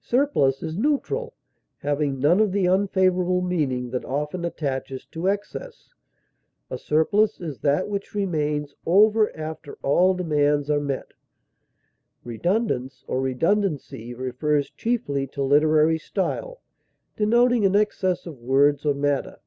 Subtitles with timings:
[0.00, 1.34] Surplus is neutral,
[1.76, 5.92] having none of the unfavorable meaning that often attaches to excess;
[6.70, 11.12] a surplus is that which remains over after all demands are met.
[12.24, 16.62] Redundance or redundancy refers chiefly to literary style,
[17.18, 19.38] denoting an excess of words or matter.